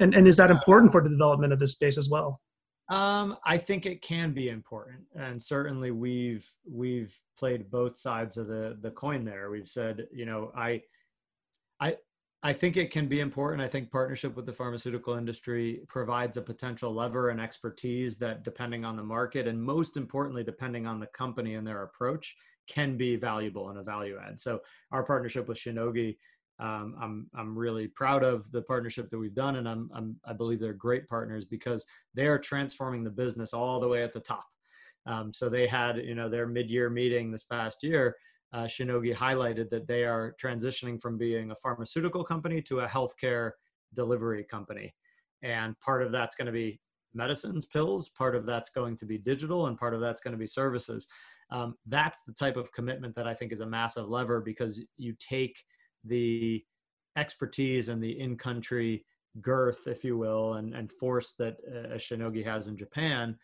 [0.00, 2.40] And, and is that important for the development of this space as well?
[2.88, 8.46] Um, I think it can be important, and certainly we've we've played both sides of
[8.46, 9.24] the the coin.
[9.24, 10.82] There, we've said, you know, I,
[11.80, 11.96] I,
[12.42, 13.62] I think it can be important.
[13.62, 18.84] I think partnership with the pharmaceutical industry provides a potential lever and expertise that, depending
[18.84, 22.36] on the market, and most importantly, depending on the company and their approach,
[22.68, 24.38] can be valuable and a value add.
[24.38, 24.60] So,
[24.92, 26.18] our partnership with Shionogi
[26.60, 30.32] um, I'm I'm really proud of the partnership that we've done, and I'm, I'm I
[30.32, 31.84] believe they're great partners because
[32.14, 34.46] they are transforming the business all the way at the top.
[35.06, 38.16] Um, so they had you know their mid-year meeting this past year.
[38.52, 43.50] Uh, Shionogi highlighted that they are transitioning from being a pharmaceutical company to a healthcare
[43.94, 44.94] delivery company,
[45.42, 46.80] and part of that's going to be
[47.14, 50.38] medicines, pills, part of that's going to be digital, and part of that's going to
[50.38, 51.08] be services.
[51.50, 55.14] Um, that's the type of commitment that I think is a massive lever because you
[55.18, 55.62] take
[56.04, 56.64] the
[57.16, 59.04] expertise and the in-country
[59.40, 63.36] girth, if you will, and, and force that uh, Shionogi has in Japan,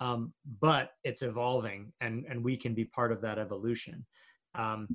[0.00, 4.04] um, but it's evolving, and and we can be part of that evolution.
[4.54, 4.88] Um,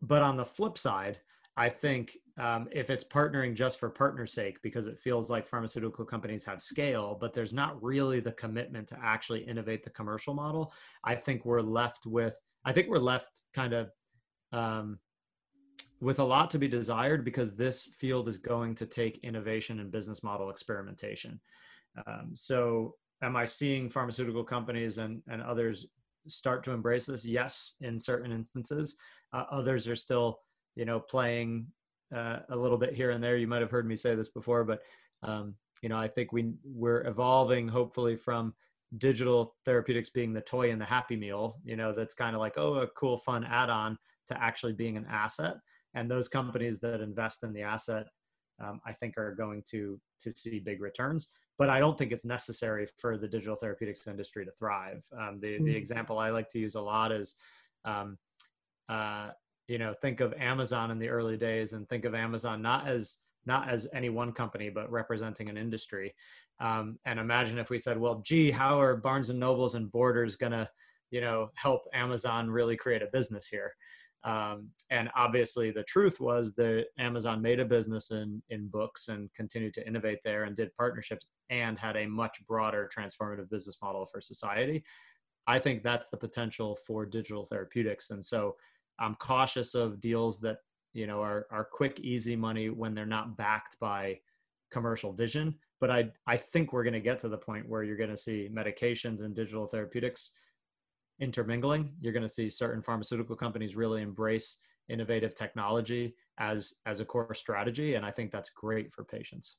[0.00, 1.20] but on the flip side,
[1.56, 6.04] I think um, if it's partnering just for partner's sake, because it feels like pharmaceutical
[6.04, 10.72] companies have scale, but there's not really the commitment to actually innovate the commercial model,
[11.04, 13.90] I think we're left with, I think we're left kind of
[14.52, 14.98] um,
[16.02, 19.90] with a lot to be desired because this field is going to take innovation and
[19.90, 21.40] business model experimentation.
[22.06, 25.86] Um, so, am I seeing pharmaceutical companies and, and others
[26.26, 27.24] start to embrace this?
[27.24, 28.96] Yes, in certain instances.
[29.32, 30.40] Uh, others are still
[30.74, 31.66] you know, playing
[32.14, 33.36] uh, a little bit here and there.
[33.36, 34.82] You might have heard me say this before, but
[35.22, 38.54] um, you know, I think we we're evolving hopefully from
[38.98, 41.58] digital therapeutics being the toy and the happy meal.
[41.64, 43.98] You know, that's kind of like oh, a cool, fun add-on
[44.28, 45.56] to actually being an asset.
[45.94, 48.06] And those companies that invest in the asset,
[48.62, 51.32] um, I think, are going to to see big returns.
[51.58, 55.02] But I don't think it's necessary for the digital therapeutics industry to thrive.
[55.18, 55.64] Um, the mm.
[55.64, 57.34] the example I like to use a lot is
[57.84, 58.18] um,
[58.88, 59.30] uh,
[59.68, 63.18] you know think of amazon in the early days and think of amazon not as
[63.46, 66.14] not as any one company but representing an industry
[66.60, 70.36] um, and imagine if we said well gee how are barnes and nobles and borders
[70.36, 70.68] going to
[71.10, 73.72] you know help amazon really create a business here
[74.24, 79.28] um, and obviously the truth was that amazon made a business in in books and
[79.34, 84.06] continued to innovate there and did partnerships and had a much broader transformative business model
[84.06, 84.84] for society
[85.46, 88.54] i think that's the potential for digital therapeutics and so
[88.98, 90.58] I'm cautious of deals that
[90.92, 94.18] you know are are quick, easy money when they're not backed by
[94.70, 95.54] commercial vision.
[95.80, 98.16] But I I think we're going to get to the point where you're going to
[98.16, 100.32] see medications and digital therapeutics
[101.22, 101.90] intermingling.
[102.00, 104.58] You're going to see certain pharmaceutical companies really embrace
[104.88, 109.56] innovative technology as as a core strategy, and I think that's great for patients.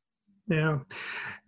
[0.47, 0.79] Yeah.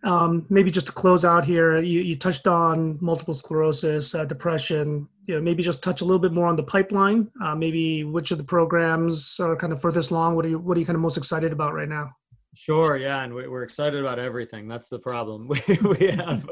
[0.04, 5.10] Um, maybe just to close out here, you, you touched on multiple sclerosis, uh, depression.
[5.26, 7.30] You know, maybe just touch a little bit more on the pipeline.
[7.44, 10.36] Uh, maybe which of the programs are kind of furthest along?
[10.36, 12.16] What are you What are you kind of most excited about right now?
[12.56, 14.68] Sure, yeah, and we're excited about everything.
[14.68, 15.50] That's the problem.
[15.68, 16.50] We we have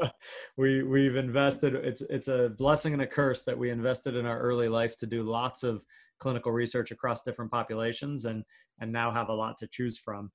[0.56, 1.74] we we've invested.
[1.74, 5.06] It's it's a blessing and a curse that we invested in our early life to
[5.06, 5.82] do lots of
[6.18, 8.44] clinical research across different populations, and
[8.80, 10.30] and now have a lot to choose from.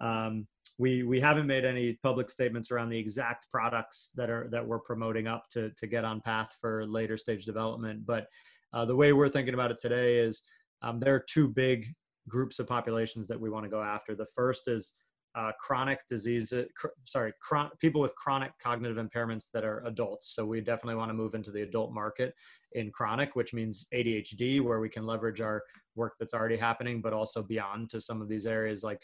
[0.00, 0.46] Um,
[0.76, 4.80] we we haven't made any public statements around the exact products that are that we're
[4.80, 8.04] promoting up to to get on path for later stage development.
[8.04, 8.26] But
[8.74, 10.42] uh, the way we're thinking about it today is
[10.82, 11.86] um, there are two big
[12.28, 14.14] groups of populations that we want to go after.
[14.14, 14.92] The first is
[15.34, 20.34] uh, chronic disease, cr- sorry, chron- people with chronic cognitive impairments that are adults.
[20.34, 22.34] So we definitely want to move into the adult market
[22.72, 25.62] in chronic, which means ADHD, where we can leverage our
[25.96, 29.02] work that's already happening, but also beyond to some of these areas like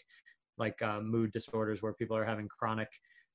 [0.58, 2.88] like uh, mood disorders where people are having chronic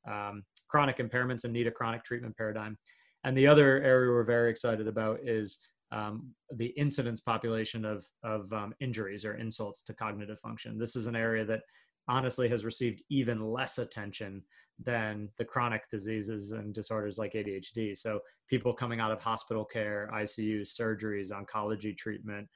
[0.10, 2.78] um, chronic impairments and need a chronic treatment paradigm.
[3.24, 5.58] And the other area we're very excited about is
[5.92, 10.78] um, the incidence population of of um, injuries or insults to cognitive function.
[10.78, 11.62] This is an area that
[12.08, 14.44] honestly has received even less attention
[14.84, 17.98] than the chronic diseases and disorders like ADHD.
[17.98, 22.48] So people coming out of hospital care, ICU, surgeries, oncology treatment.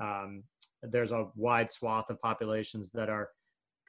[0.00, 0.44] Um,
[0.82, 3.30] there's a wide swath of populations that are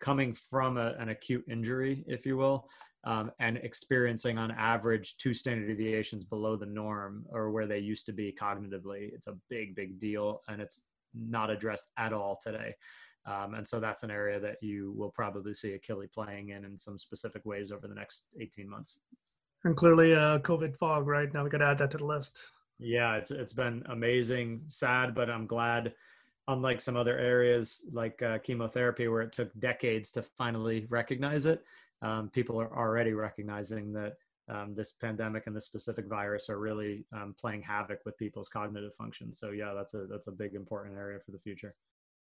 [0.01, 2.67] coming from a, an acute injury, if you will,
[3.05, 8.05] um, and experiencing on average two standard deviations below the norm or where they used
[8.07, 9.13] to be cognitively.
[9.13, 10.81] It's a big, big deal, and it's
[11.13, 12.73] not addressed at all today.
[13.25, 16.77] Um, and so that's an area that you will probably see Akili playing in in
[16.77, 18.97] some specific ways over the next 18 months.
[19.63, 21.33] And clearly, uh, COVID fog, right?
[21.33, 22.43] Now we got to add that to the list.
[22.77, 25.93] Yeah, it's it's been amazing, sad, but I'm glad
[26.47, 31.63] unlike some other areas like uh, chemotherapy where it took decades to finally recognize it
[32.01, 34.13] um, people are already recognizing that
[34.47, 38.93] um, this pandemic and this specific virus are really um, playing havoc with people's cognitive
[38.93, 41.73] function so yeah that's a that's a big important area for the future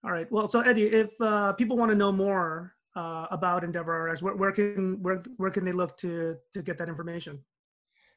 [0.04, 4.22] all right well so eddie if uh, people want to know more uh, about EndeavorRx
[4.22, 7.42] where, where can where, where can they look to to get that information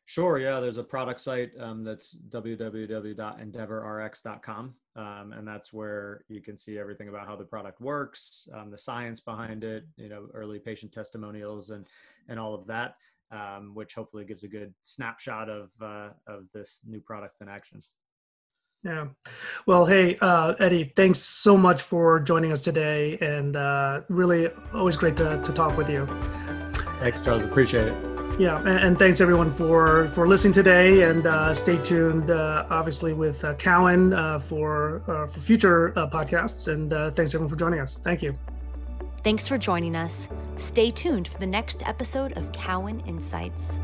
[0.06, 0.38] Sure.
[0.38, 6.78] Yeah, there's a product site um, that's www.endeavorrx.com, um, and that's where you can see
[6.78, 10.92] everything about how the product works, um, the science behind it, you know, early patient
[10.92, 11.88] testimonials, and
[12.28, 12.98] and all of that,
[13.32, 17.82] um, which hopefully gives a good snapshot of uh, of this new product in action.
[18.84, 19.08] Yeah.
[19.66, 24.98] Well, hey, uh, Eddie, thanks so much for joining us today, and uh, really always
[24.98, 26.06] great to, to talk with you.
[27.00, 27.44] Thanks, Charles.
[27.44, 28.14] Appreciate it.
[28.40, 33.14] Yeah, and, and thanks everyone for for listening today, and uh, stay tuned, uh, obviously,
[33.14, 36.68] with uh, Cowen uh, for uh, for future uh, podcasts.
[36.68, 38.00] And thanks everyone for joining us.
[38.00, 38.36] Thank you.
[39.24, 40.28] Thanks for joining us.
[40.58, 43.80] Stay tuned for the next episode of Cowen Insights.